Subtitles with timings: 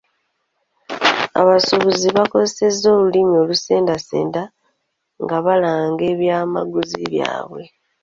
[1.41, 4.41] Abasuubuzi bakozesa olulimi olusendasenda
[5.23, 7.63] nga balanga ebyamaguzi byaabwe.